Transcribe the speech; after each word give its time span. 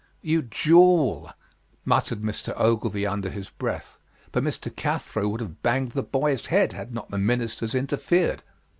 "You 0.23 0.41
jewel!" 0.41 1.31
muttered 1.85 2.23
Mr. 2.23 2.59
Ogilvy 2.59 3.05
under 3.05 3.29
his 3.29 3.51
breath, 3.51 3.99
but 4.31 4.43
Mr. 4.43 4.75
Cathro 4.75 5.27
would 5.27 5.41
have 5.41 5.61
banged 5.61 5.91
the 5.91 6.01
boy's 6.01 6.47
head 6.47 6.73
had 6.73 6.91
not 6.91 7.11
the 7.11 7.19
ministers 7.19 7.75
interfered. 7.75 8.41